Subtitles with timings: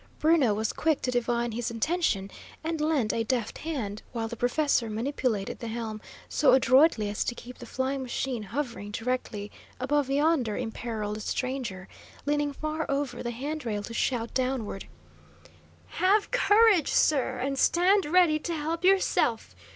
[0.17, 2.31] Bruno was quick to divine his intention,
[2.63, 7.35] and lent a deft hand, while the professor manipulated the helm so adroitly as to
[7.35, 11.87] keep the flying machine hovering directly above yonder imperilled stranger,
[12.25, 14.87] leaning far over the hand rail to shout downward:
[15.85, 19.55] "Have courage, sir, and stand ready to help yourself!